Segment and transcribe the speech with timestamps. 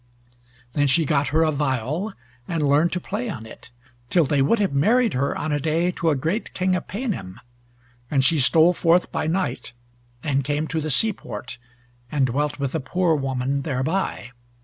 [0.73, 2.13] Then she got her a viol,
[2.47, 3.69] and learned to play on it,
[4.09, 7.39] till they would have married her on a day to a great King of Paynim,
[8.09, 9.73] and she stole forth by night,
[10.23, 11.59] and came to the sea port,
[12.11, 14.31] and dwelt with a poor woman thereby.